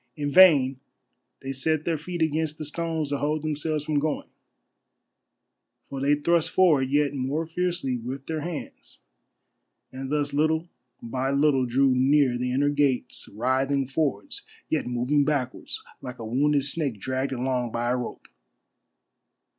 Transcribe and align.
In 0.17 0.31
vain 0.31 0.79
they 1.41 1.51
set 1.51 1.85
their 1.85 1.95
feet 1.99 2.23
against 2.23 2.57
the 2.57 2.65
stones 2.65 3.09
to 3.09 3.19
hold 3.19 3.43
themselves 3.43 3.85
from 3.85 3.99
going, 3.99 4.27
for 5.89 6.01
they 6.01 6.15
thrust 6.15 6.49
forward 6.49 6.89
yet 6.89 7.13
more 7.13 7.45
fiercely 7.45 7.97
with 7.97 8.25
their 8.25 8.41
hands, 8.41 8.97
and 9.91 10.09
thus 10.11 10.33
little 10.33 10.67
by 11.03 11.29
little 11.29 11.67
drew 11.67 11.93
near 11.93 12.35
the 12.35 12.51
inner 12.51 12.69
gates 12.69 13.29
writhing 13.31 13.85
forwards 13.85 14.41
yet 14.69 14.87
moving 14.87 15.23
backwards 15.23 15.79
like 16.01 16.17
a 16.17 16.25
wounded 16.25 16.63
snake 16.63 16.99
dragged 16.99 17.31
along 17.33 17.71
by 17.71 17.91
a 17.91 17.95
rope. 17.95 18.27